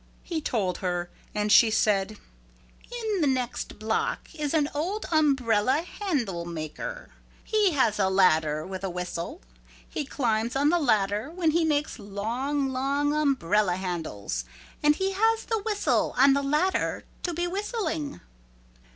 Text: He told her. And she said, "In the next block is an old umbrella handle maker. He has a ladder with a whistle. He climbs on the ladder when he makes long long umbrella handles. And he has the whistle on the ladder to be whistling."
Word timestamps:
He 0.23 0.41
told 0.41 0.79
her. 0.79 1.11
And 1.35 1.51
she 1.51 1.69
said, 1.69 2.17
"In 2.91 3.21
the 3.21 3.27
next 3.27 3.77
block 3.77 4.29
is 4.33 4.51
an 4.55 4.67
old 4.73 5.05
umbrella 5.11 5.83
handle 5.83 6.43
maker. 6.43 7.11
He 7.43 7.73
has 7.73 7.99
a 7.99 8.09
ladder 8.09 8.65
with 8.65 8.83
a 8.83 8.89
whistle. 8.89 9.41
He 9.87 10.03
climbs 10.03 10.55
on 10.55 10.69
the 10.69 10.79
ladder 10.79 11.29
when 11.29 11.51
he 11.51 11.63
makes 11.63 11.99
long 11.99 12.69
long 12.69 13.13
umbrella 13.13 13.75
handles. 13.75 14.43
And 14.81 14.95
he 14.95 15.11
has 15.11 15.45
the 15.45 15.61
whistle 15.61 16.15
on 16.17 16.33
the 16.33 16.41
ladder 16.41 17.03
to 17.21 17.31
be 17.31 17.45
whistling." 17.45 18.21